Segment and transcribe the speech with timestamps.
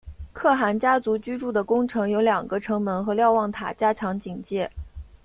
[0.33, 4.71] 可汗家族居住的宫城有两个城门和瞭望塔加强警戒。